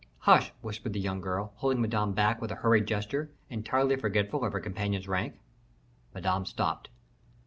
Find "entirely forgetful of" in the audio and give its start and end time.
3.51-4.51